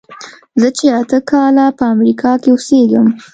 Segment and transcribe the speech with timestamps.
[0.59, 3.07] زه چې اته کاله په امریکا کې اوسېږم.